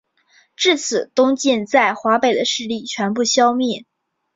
[0.55, 3.85] 至此东晋在华北的势力全部消灭。